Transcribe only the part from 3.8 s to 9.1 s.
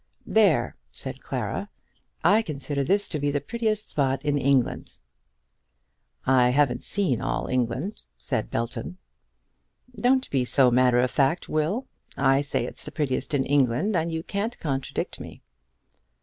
spot in England." "I haven't seen all England," said Belton.